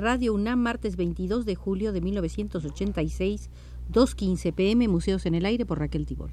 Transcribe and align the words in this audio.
Radio 0.00 0.32
UNAM, 0.32 0.58
martes 0.60 0.96
22 0.96 1.44
de 1.44 1.54
julio 1.54 1.92
de 1.92 2.00
1986, 2.00 3.50
2.15 3.92 4.54
pm, 4.54 4.88
Museos 4.88 5.26
en 5.26 5.34
el 5.34 5.44
Aire 5.44 5.66
por 5.66 5.78
Raquel 5.78 6.06
Tibol. 6.06 6.30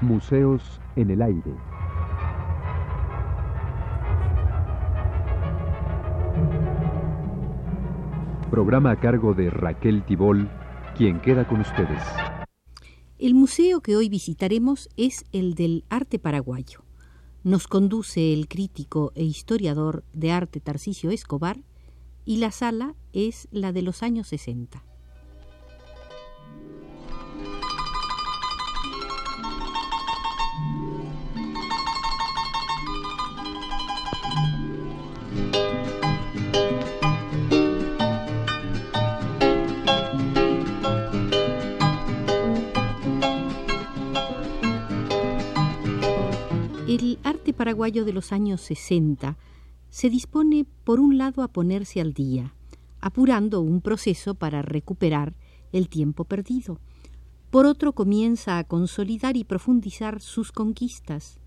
Museos 0.00 0.80
en 0.94 1.10
el 1.10 1.20
Aire. 1.20 1.67
Programa 8.58 8.90
a 8.90 8.98
cargo 8.98 9.34
de 9.34 9.50
Raquel 9.50 10.04
Tibol, 10.04 10.50
quien 10.96 11.20
queda 11.20 11.46
con 11.46 11.60
ustedes. 11.60 12.02
El 13.16 13.34
museo 13.34 13.80
que 13.82 13.94
hoy 13.94 14.08
visitaremos 14.08 14.88
es 14.96 15.24
el 15.30 15.54
del 15.54 15.84
arte 15.90 16.18
paraguayo. 16.18 16.82
Nos 17.44 17.68
conduce 17.68 18.32
el 18.32 18.48
crítico 18.48 19.12
e 19.14 19.22
historiador 19.22 20.02
de 20.12 20.32
arte 20.32 20.58
Tarcisio 20.58 21.12
Escobar 21.12 21.58
y 22.24 22.38
la 22.38 22.50
sala 22.50 22.96
es 23.12 23.46
la 23.52 23.70
de 23.70 23.82
los 23.82 24.02
años 24.02 24.26
60. 24.26 24.82
El 46.98 47.16
arte 47.22 47.52
paraguayo 47.52 48.04
de 48.04 48.12
los 48.12 48.32
años 48.32 48.60
60 48.60 49.38
se 49.88 50.10
dispone, 50.10 50.66
por 50.82 50.98
un 50.98 51.16
lado, 51.16 51.44
a 51.44 51.48
ponerse 51.48 52.00
al 52.00 52.12
día, 52.12 52.54
apurando 53.00 53.60
un 53.60 53.80
proceso 53.80 54.34
para 54.34 54.62
recuperar 54.62 55.36
el 55.70 55.88
tiempo 55.88 56.24
perdido. 56.24 56.80
Por 57.50 57.66
otro, 57.66 57.92
comienza 57.92 58.58
a 58.58 58.64
consolidar 58.64 59.36
y 59.36 59.44
profundizar 59.44 60.20
sus 60.20 60.50
conquistas. 60.50 61.38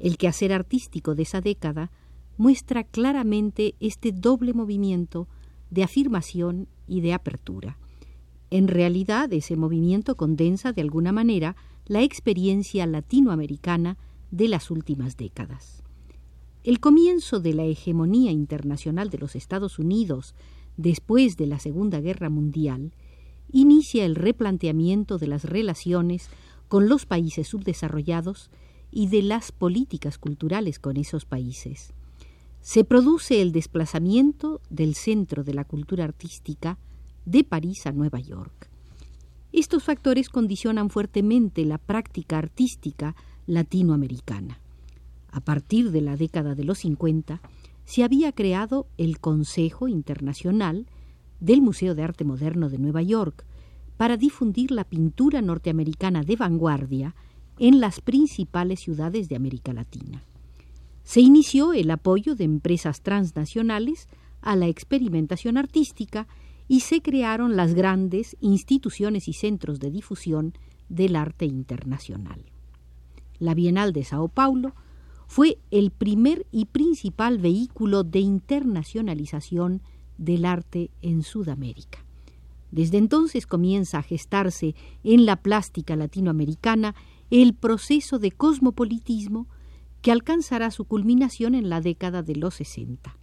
El 0.00 0.16
quehacer 0.16 0.52
artístico 0.52 1.14
de 1.14 1.22
esa 1.22 1.40
década 1.40 1.92
muestra 2.36 2.82
claramente 2.82 3.76
este 3.78 4.10
doble 4.10 4.54
movimiento 4.54 5.28
de 5.70 5.84
afirmación 5.84 6.66
y 6.88 7.00
de 7.00 7.12
apertura. 7.14 7.78
En 8.50 8.66
realidad, 8.66 9.32
ese 9.32 9.54
movimiento 9.54 10.16
condensa 10.16 10.72
de 10.72 10.82
alguna 10.82 11.12
manera 11.12 11.54
la 11.86 12.02
experiencia 12.02 12.86
latinoamericana 12.86 13.98
de 14.34 14.48
las 14.48 14.72
últimas 14.72 15.16
décadas. 15.16 15.84
El 16.64 16.80
comienzo 16.80 17.38
de 17.38 17.54
la 17.54 17.64
hegemonía 17.64 18.32
internacional 18.32 19.08
de 19.08 19.18
los 19.18 19.36
Estados 19.36 19.78
Unidos 19.78 20.34
después 20.76 21.36
de 21.36 21.46
la 21.46 21.60
Segunda 21.60 22.00
Guerra 22.00 22.30
Mundial 22.30 22.92
inicia 23.52 24.04
el 24.04 24.16
replanteamiento 24.16 25.18
de 25.18 25.28
las 25.28 25.44
relaciones 25.44 26.30
con 26.66 26.88
los 26.88 27.06
países 27.06 27.46
subdesarrollados 27.46 28.50
y 28.90 29.06
de 29.06 29.22
las 29.22 29.52
políticas 29.52 30.18
culturales 30.18 30.80
con 30.80 30.96
esos 30.96 31.24
países. 31.26 31.92
Se 32.60 32.82
produce 32.82 33.40
el 33.40 33.52
desplazamiento 33.52 34.60
del 34.68 34.96
centro 34.96 35.44
de 35.44 35.54
la 35.54 35.64
cultura 35.64 36.02
artística 36.02 36.78
de 37.24 37.44
París 37.44 37.86
a 37.86 37.92
Nueva 37.92 38.18
York. 38.18 38.68
Estos 39.52 39.84
factores 39.84 40.28
condicionan 40.28 40.90
fuertemente 40.90 41.64
la 41.64 41.78
práctica 41.78 42.38
artística 42.38 43.14
latinoamericana. 43.46 44.60
A 45.30 45.40
partir 45.40 45.90
de 45.90 46.00
la 46.00 46.16
década 46.16 46.54
de 46.54 46.64
los 46.64 46.78
50, 46.78 47.40
se 47.84 48.04
había 48.04 48.32
creado 48.32 48.86
el 48.96 49.18
Consejo 49.18 49.88
Internacional 49.88 50.86
del 51.40 51.60
Museo 51.60 51.94
de 51.94 52.02
Arte 52.02 52.24
Moderno 52.24 52.68
de 52.68 52.78
Nueva 52.78 53.02
York 53.02 53.44
para 53.96 54.16
difundir 54.16 54.70
la 54.70 54.84
pintura 54.84 55.42
norteamericana 55.42 56.22
de 56.22 56.36
vanguardia 56.36 57.14
en 57.58 57.80
las 57.80 58.00
principales 58.00 58.80
ciudades 58.80 59.28
de 59.28 59.36
América 59.36 59.72
Latina. 59.72 60.22
Se 61.02 61.20
inició 61.20 61.72
el 61.72 61.90
apoyo 61.90 62.34
de 62.34 62.44
empresas 62.44 63.02
transnacionales 63.02 64.08
a 64.40 64.56
la 64.56 64.68
experimentación 64.68 65.58
artística 65.58 66.26
y 66.66 66.80
se 66.80 67.02
crearon 67.02 67.56
las 67.56 67.74
grandes 67.74 68.36
instituciones 68.40 69.28
y 69.28 69.34
centros 69.34 69.80
de 69.80 69.90
difusión 69.90 70.54
del 70.88 71.16
arte 71.16 71.44
internacional 71.44 72.53
la 73.38 73.54
Bienal 73.54 73.92
de 73.92 74.04
Sao 74.04 74.28
Paulo, 74.28 74.74
fue 75.26 75.58
el 75.70 75.90
primer 75.90 76.46
y 76.52 76.66
principal 76.66 77.38
vehículo 77.38 78.04
de 78.04 78.20
internacionalización 78.20 79.82
del 80.18 80.44
arte 80.44 80.90
en 81.02 81.22
Sudamérica. 81.22 82.04
Desde 82.70 82.98
entonces 82.98 83.46
comienza 83.46 83.98
a 83.98 84.02
gestarse 84.02 84.74
en 85.02 85.26
la 85.26 85.36
plástica 85.36 85.96
latinoamericana 85.96 86.94
el 87.30 87.54
proceso 87.54 88.18
de 88.18 88.32
cosmopolitismo 88.32 89.46
que 90.02 90.12
alcanzará 90.12 90.70
su 90.70 90.84
culminación 90.84 91.54
en 91.54 91.68
la 91.68 91.80
década 91.80 92.22
de 92.22 92.36
los 92.36 92.54
60. 92.54 93.16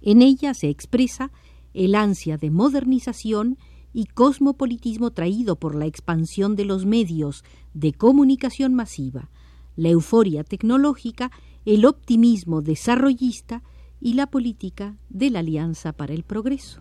En 0.00 0.22
ella 0.22 0.54
se 0.54 0.68
expresa 0.68 1.30
el 1.74 1.94
ansia 1.94 2.36
de 2.36 2.50
modernización 2.50 3.58
y 3.92 4.06
cosmopolitismo 4.06 5.10
traído 5.10 5.56
por 5.56 5.74
la 5.74 5.86
expansión 5.86 6.56
de 6.56 6.64
los 6.64 6.86
medios 6.86 7.44
de 7.74 7.92
comunicación 7.92 8.74
masiva, 8.74 9.30
la 9.76 9.88
euforia 9.88 10.44
tecnológica, 10.44 11.30
el 11.64 11.84
optimismo 11.86 12.62
desarrollista 12.62 13.62
y 14.00 14.14
la 14.14 14.26
política 14.26 14.96
de 15.08 15.30
la 15.30 15.40
Alianza 15.40 15.92
para 15.92 16.14
el 16.14 16.22
Progreso. 16.22 16.80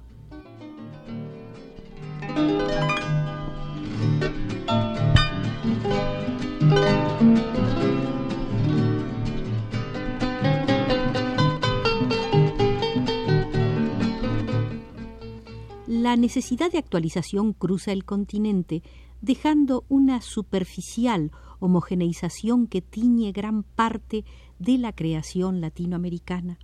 La 16.09 16.17
necesidad 16.17 16.71
de 16.71 16.79
actualización 16.79 17.53
cruza 17.53 17.91
el 17.91 18.03
continente, 18.03 18.81
dejando 19.21 19.85
una 19.89 20.21
superficial 20.21 21.31
homogeneización 21.59 22.65
que 22.65 22.81
tiñe 22.81 23.31
gran 23.31 23.61
parte 23.61 24.25
de 24.57 24.79
la 24.79 24.91
creación 24.91 25.61
latinoamericana. 25.61 26.57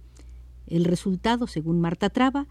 El 0.65 0.83
resultado, 0.83 1.45
según 1.45 1.79
Marta 1.79 2.09
Traba, 2.09 2.47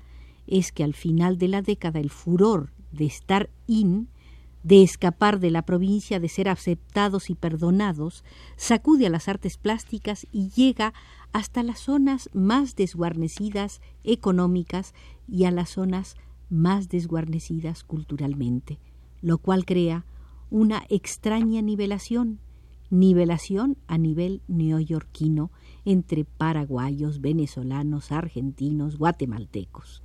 es 0.46 0.70
que 0.70 0.84
al 0.84 0.94
final 0.94 1.36
de 1.36 1.48
la 1.48 1.62
década 1.62 1.98
el 1.98 2.10
furor 2.10 2.70
de 2.92 3.06
estar 3.06 3.50
in, 3.66 4.06
de 4.62 4.84
escapar 4.84 5.40
de 5.40 5.50
la 5.50 5.62
provincia, 5.62 6.20
de 6.20 6.28
ser 6.28 6.48
aceptados 6.48 7.28
y 7.28 7.34
perdonados, 7.34 8.22
sacude 8.54 9.08
a 9.08 9.10
las 9.10 9.26
artes 9.26 9.56
plásticas 9.56 10.28
y 10.30 10.50
llega 10.50 10.94
hasta 11.32 11.64
las 11.64 11.80
zonas 11.80 12.30
más 12.34 12.76
desguarnecidas 12.76 13.80
económicas 14.04 14.94
y 15.26 15.46
a 15.46 15.50
las 15.50 15.70
zonas 15.70 16.14
más 16.54 16.88
desguarnecidas 16.88 17.82
culturalmente, 17.84 18.78
lo 19.20 19.38
cual 19.38 19.64
crea 19.64 20.06
una 20.50 20.84
extraña 20.88 21.60
nivelación, 21.62 22.38
nivelación 22.90 23.76
a 23.88 23.98
nivel 23.98 24.40
neoyorquino 24.46 25.50
entre 25.84 26.24
paraguayos, 26.24 27.20
venezolanos, 27.20 28.12
argentinos, 28.12 28.96
guatemaltecos. 28.96 30.02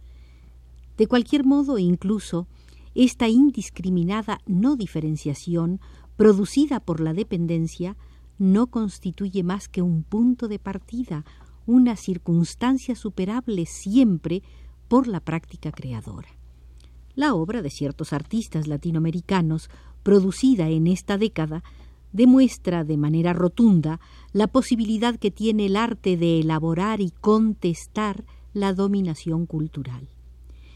De 0.98 1.08
cualquier 1.08 1.46
modo, 1.46 1.78
incluso, 1.78 2.48
esta 2.96 3.28
indiscriminada 3.28 4.40
no 4.48 4.76
diferenciación 4.76 5.80
producida 6.18 6.80
por 6.80 7.00
la 7.00 7.14
dependencia 7.14 7.96
no 8.40 8.68
constituye 8.68 9.44
más 9.44 9.70
que 9.70 9.82
un 9.82 10.04
punto 10.04 10.48
de 10.48 10.60
partida, 10.60 11.26
una 11.66 11.96
circunstancia 11.96 12.96
superable 12.96 13.66
siempre 13.68 14.42
por 14.88 15.08
la 15.08 15.20
práctica 15.20 15.72
creadora. 15.72 16.39
La 17.20 17.34
obra 17.34 17.62
de 17.62 17.70
ciertos 17.70 18.14
artistas 18.14 18.66
latinoamericanos, 18.66 19.70
producida 20.04 20.70
en 20.70 20.88
esta 20.88 21.18
década, 21.18 21.66
demuestra 22.14 22.86
de 22.86 22.96
manera 22.96 23.34
rotunda 23.34 24.00
la 24.32 24.48
posibilidad 24.48 25.20
que 25.20 25.30
tiene 25.30 25.66
el 25.66 25.76
arte 25.76 26.16
de 26.16 26.40
elaborar 26.40 27.02
y 27.02 27.12
contestar 27.20 28.24
la 28.54 28.74
dominación 28.74 29.48
cultural. 29.48 30.08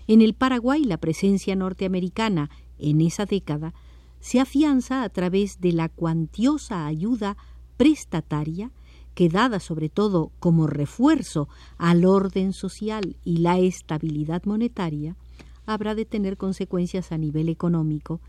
En 0.06 0.22
el 0.22 0.34
Paraguay 0.34 0.84
la 0.84 0.98
presencia 0.98 1.56
norteamericana 1.56 2.50
en 2.78 3.00
esa 3.00 3.26
década 3.26 3.74
se 4.20 4.42
afianza 4.42 5.04
a 5.04 5.08
través 5.08 5.62
de 5.62 5.72
la 5.72 5.88
cuantiosa 5.88 6.86
ayuda 6.86 7.38
prestataria 7.78 8.70
que 9.16 9.30
dada 9.30 9.62
sobre 9.62 9.88
todo 9.88 10.34
como 10.42 10.68
refuerzo 10.68 11.48
al 11.78 12.04
orden 12.04 12.52
social 12.52 13.16
y 13.24 13.38
la 13.38 13.60
estabilidad 13.60 14.44
monetaria, 14.44 15.16
habrá 15.66 15.96
de 15.96 16.06
tener 16.06 16.38
consecuencias 16.38 17.12
a 17.12 17.18
nivel 17.18 17.50
económico 17.50 18.22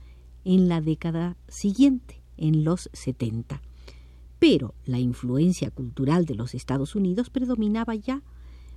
en 0.45 0.69
la 0.69 0.81
década 0.81 1.37
siguiente, 1.49 2.23
en 2.37 2.65
los 2.65 2.91
70. 2.93 3.63
Pero 4.39 4.75
la 4.85 4.99
influencia 4.99 5.71
cultural 5.71 6.27
de 6.27 6.35
los 6.35 6.55
Estados 6.55 6.95
Unidos 6.95 7.31
predominaba 7.31 7.95
ya, 7.95 8.23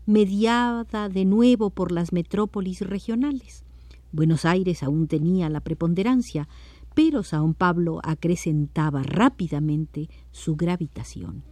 mediada 0.06 1.09
de 1.09 1.25
nuevo 1.25 1.69
por 1.69 1.92
las 1.92 2.13
metrópolis 2.13 2.81
regionales. 2.81 3.63
Buenos 4.12 4.45
Aires 4.45 4.83
aún 4.83 5.07
tenía 5.07 5.50
la 5.50 5.60
preponderancia, 5.60 6.48
pero 6.95 7.24
Sao 7.24 7.53
Pablo 7.53 8.00
acrecentaba 8.03 9.03
rápidamente 9.03 10.10
su 10.31 10.56
gravitación. 10.56 11.44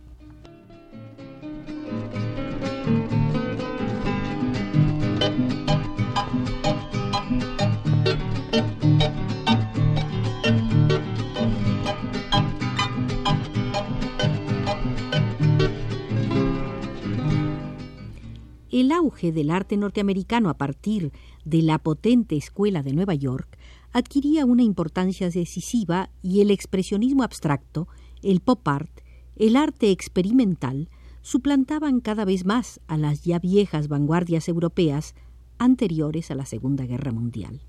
El 18.75 18.92
auge 18.92 19.31
del 19.31 19.51
arte 19.51 19.77
norteamericano 19.77 20.50
a 20.50 20.57
partir 20.57 21.13
de 21.45 21.62
la 21.62 21.80
potente 21.80 22.36
escuela 22.36 22.83
de 22.83 22.92
Nueva 22.92 23.13
York 23.13 23.57
adquiría 23.94 24.45
una 24.45 24.63
importancia 24.63 25.30
decisiva 25.30 26.10
y 26.22 26.42
el 26.42 26.51
expresionismo 26.51 27.24
abstracto, 27.24 27.88
el 28.22 28.42
pop 28.42 28.68
art, 28.68 28.92
el 29.38 29.56
arte 29.56 29.92
experimental, 29.92 30.89
suplantaban 31.22 32.01
cada 32.01 32.25
vez 32.25 32.45
más 32.45 32.81
a 32.88 32.98
las 32.98 33.24
ya 33.24 33.39
viejas 33.39 33.88
vanguardias 33.88 34.50
europeas 34.50 35.16
anteriores 35.57 36.30
a 36.30 36.36
la 36.36 36.45
Segunda 36.45 36.86
Guerra 36.86 37.13
Mundial. 37.13 37.62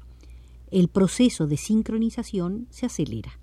El 0.72 0.88
proceso 0.88 1.46
de 1.46 1.56
sincronización 1.56 2.66
se 2.70 2.86
acelera. 2.86 3.38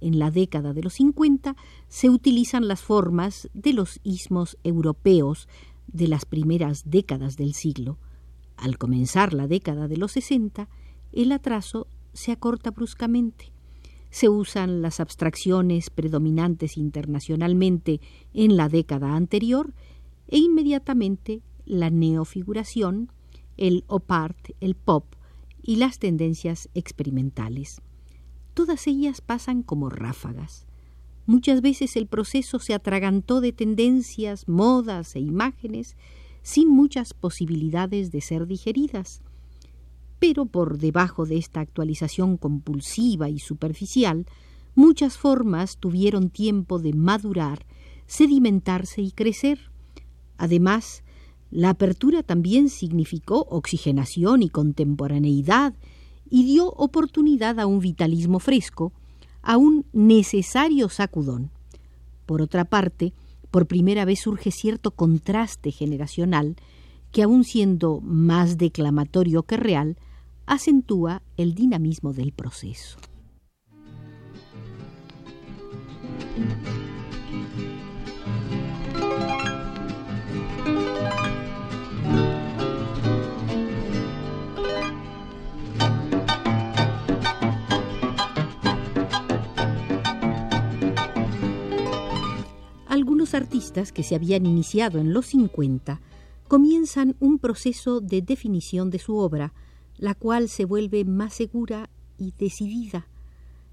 En 0.00 0.18
la 0.18 0.32
década 0.32 0.72
de 0.72 0.82
los 0.82 0.94
50 0.94 1.54
se 1.86 2.10
utilizan 2.10 2.66
las 2.66 2.82
formas 2.82 3.48
de 3.54 3.74
los 3.74 4.00
ismos 4.02 4.58
europeos 4.64 5.46
de 5.88 6.08
las 6.08 6.24
primeras 6.24 6.90
décadas 6.90 7.36
del 7.36 7.54
siglo. 7.54 7.98
Al 8.56 8.78
comenzar 8.78 9.32
la 9.32 9.46
década 9.46 9.88
de 9.88 9.96
los 9.96 10.12
60, 10.12 10.68
el 11.12 11.32
atraso 11.32 11.86
se 12.12 12.32
acorta 12.32 12.70
bruscamente. 12.70 13.52
Se 14.10 14.28
usan 14.28 14.82
las 14.82 15.00
abstracciones 15.00 15.90
predominantes 15.90 16.76
internacionalmente 16.76 18.00
en 18.32 18.56
la 18.56 18.68
década 18.68 19.14
anterior 19.14 19.74
e 20.28 20.38
inmediatamente 20.38 21.42
la 21.64 21.90
neofiguración, 21.90 23.12
el 23.56 23.84
opart, 23.88 24.50
el 24.60 24.74
pop 24.74 25.04
y 25.62 25.76
las 25.76 25.98
tendencias 25.98 26.68
experimentales. 26.74 27.82
Todas 28.54 28.86
ellas 28.86 29.20
pasan 29.20 29.62
como 29.62 29.90
ráfagas. 29.90 30.65
Muchas 31.26 31.60
veces 31.60 31.96
el 31.96 32.06
proceso 32.06 32.60
se 32.60 32.72
atragantó 32.72 33.40
de 33.40 33.52
tendencias, 33.52 34.48
modas 34.48 35.16
e 35.16 35.20
imágenes 35.20 35.96
sin 36.42 36.68
muchas 36.68 37.14
posibilidades 37.14 38.12
de 38.12 38.20
ser 38.20 38.46
digeridas. 38.46 39.20
Pero 40.20 40.46
por 40.46 40.78
debajo 40.78 41.26
de 41.26 41.36
esta 41.36 41.60
actualización 41.60 42.36
compulsiva 42.36 43.28
y 43.28 43.40
superficial, 43.40 44.26
muchas 44.76 45.18
formas 45.18 45.78
tuvieron 45.78 46.30
tiempo 46.30 46.78
de 46.78 46.92
madurar, 46.92 47.66
sedimentarse 48.06 49.02
y 49.02 49.10
crecer. 49.10 49.58
Además, 50.38 51.02
la 51.50 51.70
apertura 51.70 52.22
también 52.22 52.68
significó 52.68 53.46
oxigenación 53.50 54.42
y 54.42 54.48
contemporaneidad 54.48 55.74
y 56.30 56.44
dio 56.44 56.68
oportunidad 56.68 57.58
a 57.58 57.66
un 57.66 57.80
vitalismo 57.80 58.38
fresco, 58.38 58.92
a 59.46 59.56
un 59.56 59.86
necesario 59.92 60.88
sacudón. 60.88 61.52
Por 62.26 62.42
otra 62.42 62.64
parte, 62.64 63.14
por 63.52 63.68
primera 63.68 64.04
vez 64.04 64.20
surge 64.20 64.50
cierto 64.50 64.90
contraste 64.90 65.70
generacional 65.70 66.56
que, 67.12 67.22
aun 67.22 67.44
siendo 67.44 68.00
más 68.00 68.58
declamatorio 68.58 69.44
que 69.44 69.56
real, 69.56 69.96
acentúa 70.46 71.22
el 71.36 71.54
dinamismo 71.54 72.12
del 72.12 72.32
proceso. 72.32 72.98
Que 93.76 94.02
se 94.02 94.14
habían 94.14 94.46
iniciado 94.46 94.98
en 94.98 95.12
los 95.12 95.26
50 95.26 96.00
comienzan 96.48 97.14
un 97.20 97.38
proceso 97.38 98.00
de 98.00 98.22
definición 98.22 98.88
de 98.88 98.98
su 98.98 99.18
obra, 99.18 99.52
la 99.98 100.14
cual 100.14 100.48
se 100.48 100.64
vuelve 100.64 101.04
más 101.04 101.34
segura 101.34 101.90
y 102.16 102.32
decidida. 102.38 103.06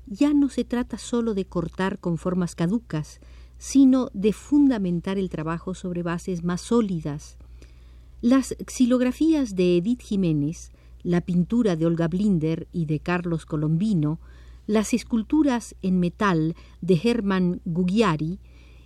Ya 0.06 0.34
no 0.34 0.50
se 0.50 0.66
trata 0.66 0.98
sólo 0.98 1.34
de 1.34 1.46
cortar 1.46 2.00
con 2.00 2.18
formas 2.18 2.54
caducas, 2.54 3.22
sino 3.58 4.10
de 4.14 4.34
fundamentar 4.34 5.18
el 5.18 5.30
trabajo 5.30 5.74
sobre 5.74 6.04
bases 6.04 6.44
más 6.44 6.60
sólidas. 6.60 7.38
Las 8.20 8.58
xilografías 8.68 9.56
de 9.56 9.78
Edith 9.78 10.02
Jiménez, 10.02 10.72
la 11.02 11.22
pintura 11.22 11.78
de 11.78 11.86
Olga 11.86 12.10
Blinder 12.10 12.68
y 12.74 12.88
de 12.88 13.00
Carlos 13.00 13.46
Colombino, 13.46 14.20
las 14.68 14.94
esculturas 14.94 15.76
en 15.82 16.02
metal 16.02 16.56
de 16.82 17.00
Hermann 17.02 17.62
Gugiari 17.64 18.40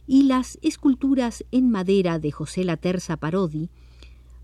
y 0.07 0.23
las 0.23 0.57
esculturas 0.61 1.45
en 1.51 1.69
madera 1.69 2.17
de 2.17 2.31
José 2.31 2.63
Laterza 2.63 3.17
Parodi 3.17 3.69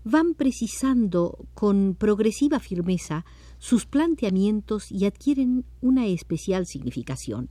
van 0.04 0.34
precisando 0.34 1.46
con 1.54 1.96
progresiva 1.98 2.60
firmeza 2.60 3.24
sus 3.58 3.86
planteamientos 3.86 4.92
y 4.92 5.06
adquieren 5.06 5.64
una 5.80 6.06
especial 6.06 6.66
significación. 6.66 7.48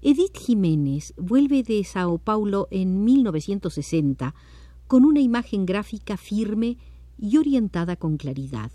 Edith 0.00 0.38
Jiménez 0.38 1.12
vuelve 1.16 1.64
de 1.64 1.82
Sao 1.82 2.18
Paulo 2.18 2.68
en 2.70 3.04
1960 3.04 4.34
con 4.86 5.04
una 5.04 5.20
imagen 5.20 5.66
gráfica 5.66 6.16
firme 6.16 6.78
y 7.18 7.36
orientada 7.36 7.96
con 7.96 8.16
claridad. 8.16 8.70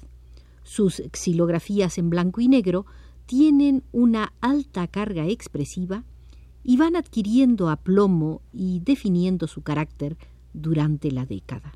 Sus 0.63 1.01
xilografías 1.13 1.97
en 1.97 2.09
blanco 2.09 2.41
y 2.41 2.49
negro 2.49 2.85
tienen 3.25 3.83
una 3.93 4.33
alta 4.41 4.87
carga 4.87 5.27
expresiva 5.27 6.03
y 6.67 6.75
van 6.75 6.97
adquiriendo 6.97 7.69
aplomo 7.69 8.41
y 8.51 8.81
definiendo 8.81 9.47
su 9.47 9.61
carácter 9.61 10.17
durante 10.53 11.13
la 11.13 11.25
década. 11.25 11.71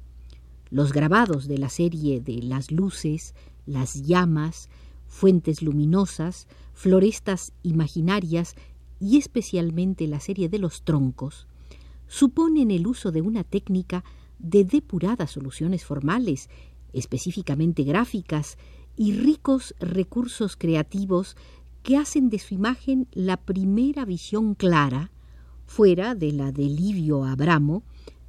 Los 0.69 0.91
grabados 0.91 1.48
de 1.48 1.57
la 1.57 1.69
serie 1.69 2.19
de 2.19 2.43
las 2.43 2.71
luces, 2.71 3.33
las 3.65 4.03
llamas, 4.03 4.67
fuentes 5.07 5.62
luminosas, 5.62 6.50
florestas 6.74 7.53
imaginarias 7.63 8.55
y 9.00 9.17
especialmente 9.17 10.07
la 10.07 10.19
serie 10.19 10.50
de 10.50 10.60
los 10.60 10.83
troncos, 10.83 11.48
suponen 12.10 12.69
el 12.69 12.86
uso 12.86 13.13
de 13.13 13.21
una 13.21 13.45
técnica 13.45 14.03
de 14.39 14.65
depuradas 14.65 15.31
soluciones 15.31 15.86
formales, 15.86 16.50
específicamente 16.91 17.83
gráficas, 17.83 18.57
y 18.98 19.13
ricos 19.13 19.74
recursos 19.79 20.57
creativos 20.57 21.38
que 21.83 21.97
hacen 21.97 22.29
de 22.29 22.39
su 22.39 22.53
imagen 22.53 23.07
la 23.11 23.38
primera 23.38 24.05
visión 24.05 24.55
clara, 24.55 25.11
fuera 25.65 26.15
de 26.15 26.31
la 26.31 26.51
de 26.51 26.63
Livio 26.63 27.23
Abramo, 27.23 27.83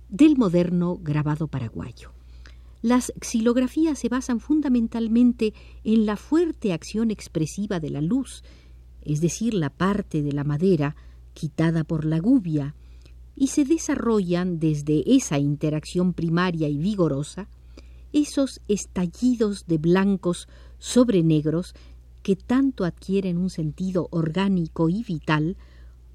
del 0.08 0.36
moderno 0.36 0.98
grabado 1.02 1.48
paraguayo. 1.48 2.12
Las 2.82 3.12
xilografías 3.20 3.98
se 3.98 4.08
basan 4.08 4.40
fundamentalmente 4.40 5.54
en 5.84 6.04
la 6.04 6.16
fuerte 6.16 6.72
acción 6.72 7.10
expresiva 7.10 7.80
de 7.80 7.90
la 7.90 8.00
luz, 8.00 8.42
es 9.02 9.20
decir, 9.20 9.54
la 9.54 9.70
parte 9.70 10.22
de 10.22 10.32
la 10.32 10.44
madera 10.44 10.96
quitada 11.32 11.84
por 11.84 12.04
la 12.04 12.18
gubia, 12.18 12.74
y 13.34 13.48
se 13.48 13.64
desarrollan 13.64 14.58
desde 14.58 15.14
esa 15.14 15.38
interacción 15.38 16.12
primaria 16.12 16.68
y 16.68 16.76
vigorosa 16.76 17.48
esos 18.12 18.60
estallidos 18.68 19.66
de 19.66 19.78
blancos 19.78 20.48
sobre 20.78 21.22
negros 21.22 21.74
que 22.22 22.36
tanto 22.36 22.84
adquieren 22.84 23.36
un 23.36 23.50
sentido 23.50 24.08
orgánico 24.10 24.88
y 24.88 25.02
vital 25.02 25.56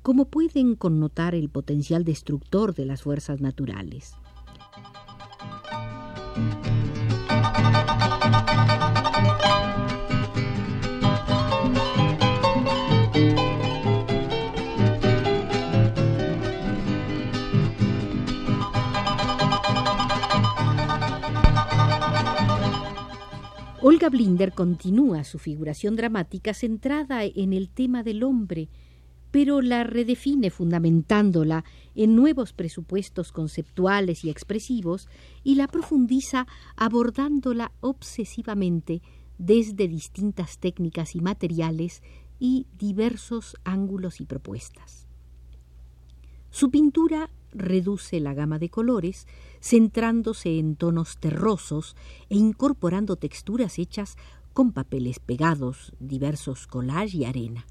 como 0.01 0.25
pueden 0.25 0.75
connotar 0.75 1.35
el 1.35 1.49
potencial 1.49 2.05
destructor 2.05 2.73
de 2.73 2.85
las 2.85 3.01
fuerzas 3.01 3.41
naturales. 3.41 4.13
Olga 23.79 24.09
Blinder 24.09 24.53
continúa 24.53 25.23
su 25.23 25.37
figuración 25.37 25.95
dramática 25.95 26.55
centrada 26.55 27.23
en 27.23 27.53
el 27.53 27.69
tema 27.69 28.01
del 28.01 28.23
hombre, 28.23 28.69
pero 29.29 29.61
la 29.61 29.83
redefine 29.83 30.49
fundamentándola 30.49 31.63
en 31.93 32.15
nuevos 32.15 32.53
presupuestos 32.53 33.31
conceptuales 33.31 34.25
y 34.25 34.31
expresivos 34.31 35.07
y 35.43 35.55
la 35.55 35.67
profundiza 35.67 36.47
abordándola 36.75 37.71
obsesivamente 37.79 39.03
desde 39.37 39.87
distintas 39.87 40.57
técnicas 40.57 41.15
y 41.15 41.21
materiales 41.21 42.01
y 42.39 42.65
diversos 42.79 43.57
ángulos 43.63 44.21
y 44.21 44.25
propuestas. 44.25 45.05
Su 46.49 46.71
pintura 46.71 47.29
reduce 47.51 48.19
la 48.19 48.33
gama 48.33 48.57
de 48.57 48.69
colores, 48.69 49.27
centrándose 49.67 50.59
en 50.59 50.77
tonos 50.77 51.17
terrosos 51.17 51.97
e 52.29 52.37
incorporando 52.37 53.17
texturas 53.17 53.79
hechas 53.79 54.15
con 54.53 54.71
papeles 54.71 55.19
pegados, 55.19 55.93
diversos 55.99 56.67
collage 56.67 57.17
y 57.17 57.25
arena. 57.25 57.65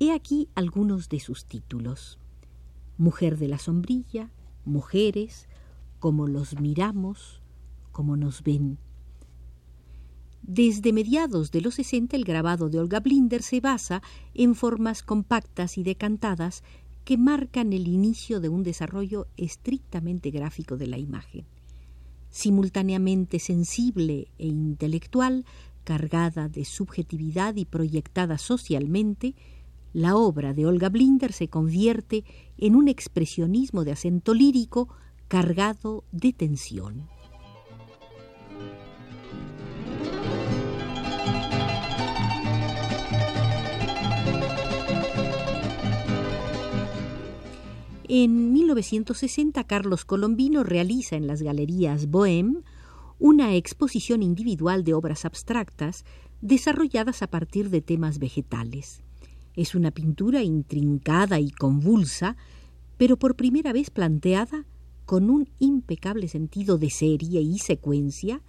He 0.00 0.10
aquí 0.10 0.48
algunos 0.54 1.10
de 1.10 1.20
sus 1.20 1.44
títulos. 1.44 2.18
Mujer 2.96 3.36
de 3.36 3.48
la 3.48 3.58
sombrilla, 3.58 4.30
Mujeres, 4.64 5.48
como 5.98 6.26
los 6.26 6.58
miramos, 6.58 7.42
como 7.92 8.16
nos 8.16 8.42
ven. 8.42 8.78
Desde 10.40 10.94
mediados 10.94 11.50
de 11.50 11.60
los 11.60 11.74
60 11.74 12.16
el 12.16 12.24
grabado 12.24 12.70
de 12.70 12.78
Olga 12.78 13.00
Blinder 13.00 13.42
se 13.42 13.60
basa 13.60 14.02
en 14.32 14.54
formas 14.54 15.02
compactas 15.02 15.76
y 15.76 15.82
decantadas 15.82 16.62
que 17.04 17.18
marcan 17.18 17.72
el 17.72 17.88
inicio 17.88 18.40
de 18.40 18.48
un 18.48 18.62
desarrollo 18.62 19.26
estrictamente 19.36 20.30
gráfico 20.30 20.76
de 20.76 20.86
la 20.86 20.98
imagen. 20.98 21.44
Simultáneamente 22.30 23.38
sensible 23.38 24.28
e 24.38 24.46
intelectual, 24.46 25.44
cargada 25.84 26.48
de 26.48 26.64
subjetividad 26.64 27.54
y 27.56 27.66
proyectada 27.66 28.38
socialmente, 28.38 29.34
la 29.92 30.16
obra 30.16 30.54
de 30.54 30.66
Olga 30.66 30.88
Blinder 30.88 31.32
se 31.32 31.48
convierte 31.48 32.24
en 32.58 32.74
un 32.74 32.88
expresionismo 32.88 33.84
de 33.84 33.92
acento 33.92 34.34
lírico 34.34 34.88
cargado 35.28 36.04
de 36.10 36.32
tensión. 36.32 37.08
En 48.06 48.52
1960 48.52 49.64
Carlos 49.64 50.04
Colombino 50.04 50.62
realiza 50.62 51.16
en 51.16 51.26
las 51.26 51.40
galerías 51.40 52.10
Bohème 52.10 52.62
una 53.18 53.54
exposición 53.54 54.22
individual 54.22 54.84
de 54.84 54.92
obras 54.92 55.24
abstractas 55.24 56.04
desarrolladas 56.42 57.22
a 57.22 57.28
partir 57.28 57.70
de 57.70 57.80
temas 57.80 58.18
vegetales. 58.18 59.02
Es 59.56 59.74
una 59.74 59.90
pintura 59.90 60.42
intrincada 60.42 61.40
y 61.40 61.50
convulsa, 61.50 62.36
pero 62.98 63.16
por 63.16 63.36
primera 63.36 63.72
vez 63.72 63.88
planteada 63.88 64.66
con 65.06 65.30
un 65.30 65.48
impecable 65.58 66.28
sentido 66.28 66.76
de 66.76 66.90
serie 66.90 67.40
y 67.40 67.58
secuencia 67.58 68.42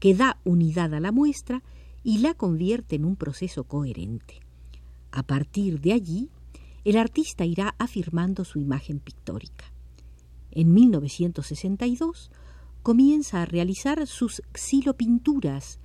que 0.00 0.14
da 0.14 0.38
unidad 0.44 0.92
a 0.92 1.00
la 1.00 1.12
muestra 1.12 1.62
y 2.02 2.18
la 2.18 2.34
convierte 2.34 2.96
en 2.96 3.06
un 3.06 3.16
proceso 3.16 3.64
coherente. 3.64 4.40
A 5.12 5.22
partir 5.22 5.80
de 5.80 5.94
allí, 5.94 6.28
el 6.90 6.96
artista 6.96 7.44
irá 7.44 7.74
afirmando 7.78 8.44
su 8.44 8.58
imagen 8.58 8.98
pictórica. 8.98 9.66
En 10.50 10.72
1962 10.72 12.30
comienza 12.82 13.42
a 13.42 13.44
realizar 13.44 14.06
sus 14.06 14.42
xilopinturas 14.54 15.80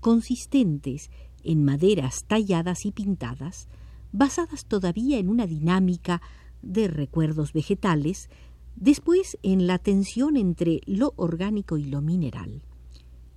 consistentes 0.00 1.10
en 1.44 1.64
maderas 1.64 2.24
talladas 2.26 2.86
y 2.86 2.92
pintadas, 2.92 3.68
basadas 4.12 4.64
todavía 4.64 5.18
en 5.18 5.28
una 5.28 5.46
dinámica 5.46 6.22
de 6.62 6.88
recuerdos 6.88 7.52
vegetales, 7.52 8.30
después 8.76 9.36
en 9.42 9.66
la 9.66 9.78
tensión 9.78 10.38
entre 10.38 10.80
lo 10.86 11.12
orgánico 11.16 11.76
y 11.76 11.84
lo 11.84 12.00
mineral. 12.00 12.62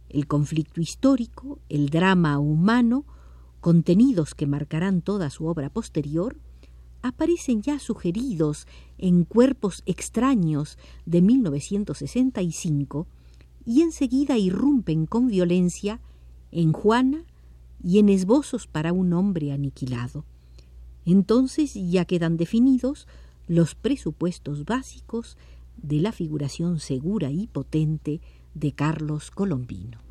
El 0.08 0.26
conflicto 0.26 0.80
histórico, 0.80 1.60
el 1.68 1.90
drama 1.90 2.40
humano, 2.40 3.06
contenidos 3.60 4.36
que 4.36 4.48
marcarán 4.48 5.02
toda 5.02 5.30
su 5.30 5.46
obra 5.46 5.70
posterior, 5.70 6.38
aparecen 7.02 7.62
ya 7.62 7.80
sugeridos 7.80 8.68
en 8.98 9.24
Cuerpos 9.24 9.84
extraños 9.86 10.78
de 11.06 11.22
1965 11.22 13.08
y 13.66 13.82
enseguida 13.82 14.38
irrumpen 14.38 15.06
con 15.06 15.28
violencia 15.28 16.00
en 16.52 16.74
Juana 16.74 17.24
y 17.84 18.00
en 18.00 18.10
Esbozos 18.10 18.68
para 18.68 18.94
un 18.94 19.14
hombre 19.14 19.52
aniquilado. 19.52 20.26
Entonces 21.06 21.74
ya 21.74 22.06
quedan 22.06 22.38
definidos 22.38 23.08
los 23.48 23.76
presupuestos 23.76 24.66
básicos 24.66 25.38
de 25.78 26.00
la 26.00 26.12
figuración 26.12 26.80
segura 26.80 27.32
y 27.32 27.48
potente 27.48 28.22
de 28.54 28.74
Carlos 28.74 29.32
Colombino. 29.32 30.09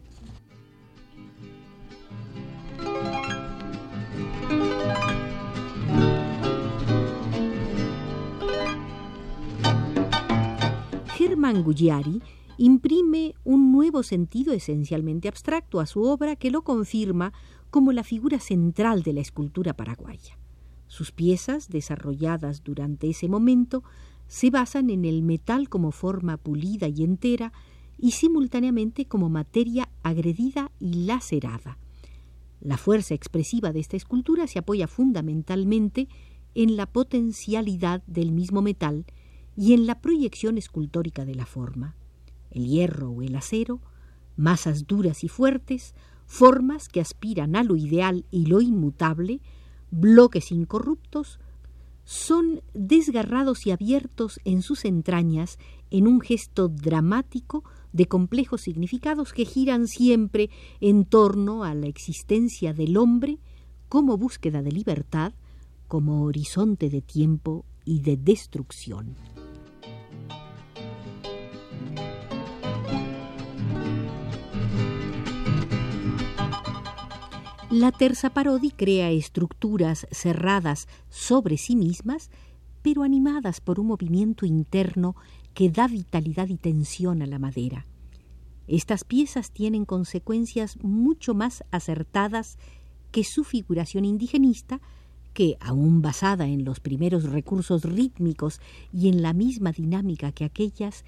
Germán 11.28 11.62
Gulliari 11.62 12.22
imprime 12.56 13.34
un 13.44 13.70
nuevo 13.70 14.02
sentido 14.02 14.54
esencialmente 14.54 15.28
abstracto 15.28 15.78
a 15.78 15.84
su 15.84 16.02
obra 16.04 16.36
que 16.36 16.50
lo 16.50 16.62
confirma 16.62 17.34
como 17.68 17.92
la 17.92 18.02
figura 18.02 18.40
central 18.40 19.02
de 19.02 19.12
la 19.12 19.20
escultura 19.20 19.74
paraguaya. 19.74 20.38
Sus 20.86 21.12
piezas, 21.12 21.68
desarrolladas 21.68 22.64
durante 22.64 23.10
ese 23.10 23.28
momento, 23.28 23.84
se 24.26 24.48
basan 24.48 24.88
en 24.88 25.04
el 25.04 25.22
metal 25.22 25.68
como 25.68 25.92
forma 25.92 26.38
pulida 26.38 26.88
y 26.88 27.04
entera 27.04 27.52
y 27.98 28.12
simultáneamente 28.12 29.04
como 29.04 29.28
materia 29.28 29.90
agredida 30.02 30.72
y 30.80 31.04
lacerada. 31.04 31.76
La 32.62 32.78
fuerza 32.78 33.12
expresiva 33.12 33.74
de 33.74 33.80
esta 33.80 33.98
escultura 33.98 34.46
se 34.46 34.60
apoya 34.60 34.88
fundamentalmente 34.88 36.08
en 36.54 36.76
la 36.76 36.86
potencialidad 36.86 38.02
del 38.06 38.32
mismo 38.32 38.62
metal 38.62 39.04
y 39.58 39.72
en 39.72 39.86
la 39.86 40.00
proyección 40.00 40.56
escultórica 40.56 41.24
de 41.24 41.34
la 41.34 41.44
forma. 41.44 41.96
El 42.52 42.68
hierro 42.68 43.10
o 43.10 43.22
el 43.22 43.34
acero, 43.34 43.80
masas 44.36 44.86
duras 44.86 45.24
y 45.24 45.28
fuertes, 45.28 45.96
formas 46.26 46.88
que 46.88 47.00
aspiran 47.00 47.56
a 47.56 47.64
lo 47.64 47.74
ideal 47.74 48.24
y 48.30 48.46
lo 48.46 48.60
inmutable, 48.60 49.40
bloques 49.90 50.52
incorruptos, 50.52 51.40
son 52.04 52.62
desgarrados 52.72 53.66
y 53.66 53.72
abiertos 53.72 54.38
en 54.44 54.62
sus 54.62 54.84
entrañas 54.84 55.58
en 55.90 56.06
un 56.06 56.20
gesto 56.20 56.68
dramático 56.68 57.64
de 57.92 58.06
complejos 58.06 58.60
significados 58.60 59.32
que 59.32 59.44
giran 59.44 59.88
siempre 59.88 60.50
en 60.80 61.04
torno 61.04 61.64
a 61.64 61.74
la 61.74 61.88
existencia 61.88 62.72
del 62.74 62.96
hombre 62.96 63.40
como 63.88 64.16
búsqueda 64.18 64.62
de 64.62 64.70
libertad, 64.70 65.32
como 65.88 66.22
horizonte 66.22 66.90
de 66.90 67.02
tiempo 67.02 67.64
y 67.84 68.00
de 68.00 68.16
destrucción. 68.16 69.16
La 77.70 77.92
terza 77.92 78.30
parodi 78.30 78.70
crea 78.70 79.10
estructuras 79.10 80.06
cerradas 80.10 80.88
sobre 81.10 81.58
sí 81.58 81.76
mismas, 81.76 82.30
pero 82.80 83.02
animadas 83.02 83.60
por 83.60 83.78
un 83.78 83.88
movimiento 83.88 84.46
interno 84.46 85.16
que 85.52 85.68
da 85.68 85.86
vitalidad 85.86 86.48
y 86.48 86.56
tensión 86.56 87.20
a 87.20 87.26
la 87.26 87.38
madera. 87.38 87.84
Estas 88.68 89.04
piezas 89.04 89.50
tienen 89.50 89.84
consecuencias 89.84 90.82
mucho 90.82 91.34
más 91.34 91.62
acertadas 91.70 92.56
que 93.10 93.22
su 93.22 93.44
figuración 93.44 94.06
indigenista, 94.06 94.80
que, 95.34 95.58
aún 95.60 96.00
basada 96.00 96.46
en 96.46 96.64
los 96.64 96.80
primeros 96.80 97.24
recursos 97.24 97.82
rítmicos 97.82 98.62
y 98.94 99.10
en 99.10 99.20
la 99.20 99.34
misma 99.34 99.72
dinámica 99.72 100.32
que 100.32 100.46
aquellas, 100.46 101.04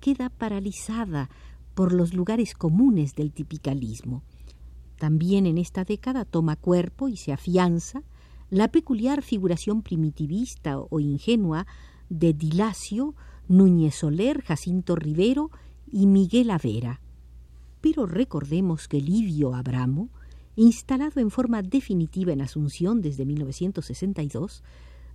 queda 0.00 0.28
paralizada 0.28 1.30
por 1.76 1.92
los 1.92 2.14
lugares 2.14 2.54
comunes 2.54 3.14
del 3.14 3.30
tipicalismo. 3.30 4.24
También 5.00 5.46
en 5.46 5.56
esta 5.56 5.84
década 5.84 6.26
toma 6.26 6.56
cuerpo 6.56 7.08
y 7.08 7.16
se 7.16 7.32
afianza 7.32 8.02
la 8.50 8.68
peculiar 8.68 9.22
figuración 9.22 9.80
primitivista 9.80 10.78
o 10.78 11.00
ingenua 11.00 11.66
de 12.10 12.34
Dilacio, 12.34 13.14
Núñez 13.48 13.94
Soler, 13.94 14.42
Jacinto 14.42 14.96
Rivero 14.96 15.50
y 15.90 16.06
Miguel 16.06 16.50
Avera. 16.50 17.00
Pero 17.80 18.04
recordemos 18.04 18.88
que 18.88 19.00
Livio 19.00 19.54
Abramo, 19.54 20.10
instalado 20.54 21.18
en 21.18 21.30
forma 21.30 21.62
definitiva 21.62 22.34
en 22.34 22.42
Asunción 22.42 23.00
desde 23.00 23.24
1962, 23.24 24.62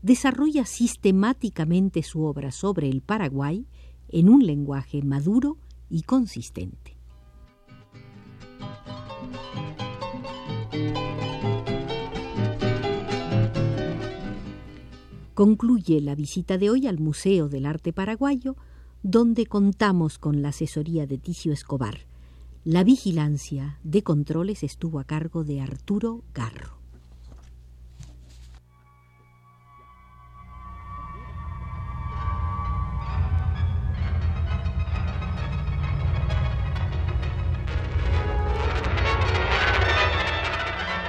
desarrolla 0.02 0.66
sistemáticamente 0.66 2.02
su 2.02 2.24
obra 2.24 2.52
sobre 2.52 2.90
el 2.90 3.02
Paraguay 3.02 3.68
en 4.10 4.30
un 4.30 4.48
lenguaje 4.48 5.04
maduro 5.04 5.60
y 5.92 6.02
consistente. 6.02 6.95
Concluye 15.36 16.00
la 16.00 16.16
visita 16.16 16.58
de 16.58 16.70
hoy 16.70 16.88
al 16.88 16.98
Museo 16.98 17.50
del 17.50 17.66
Arte 17.66 17.92
Paraguayo, 17.92 18.56
donde 19.04 19.46
contamos 19.48 20.18
con 20.18 20.42
la 20.42 20.50
asesoría 20.50 21.08
de 21.08 21.18
Ticio 21.18 21.52
Escobar. 21.52 22.08
La 22.64 22.86
vigilancia 22.86 23.78
de 23.84 24.02
controles 24.02 24.64
estuvo 24.64 24.98
a 24.98 25.04
cargo 25.04 25.44
de 25.44 25.60
Arturo 25.60 26.24
Garro. 26.34 26.80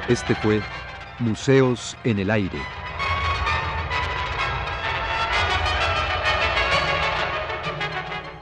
Este 0.09 0.35
fue 0.35 0.61
Museos 1.21 1.97
en 2.02 2.18
el 2.18 2.33
Aire. 2.33 2.86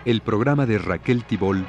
El 0.05 0.21
programa 0.21 0.67
de 0.67 0.77
Raquel 0.79 1.25
Tibol 1.25 1.67